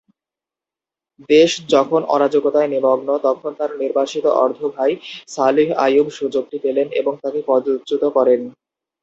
দেশ 1.29 1.51
যখন 1.73 2.01
অরাজকতায় 2.13 2.69
নিমগ্ন 2.73 3.09
তখন 3.23 3.51
তার 3.59 3.71
নির্বাসিত 3.81 4.25
অর্ধ 4.43 4.59
ভাই, 4.75 4.91
সালিহ 5.27 5.69
আইয়ুব 5.85 6.07
সুযোগটি 6.19 6.57
পেলেন 6.63 6.87
এবং 6.99 7.13
তাকে 7.23 7.39
পদচ্যুত 7.47 8.03
করেন। 8.17 8.41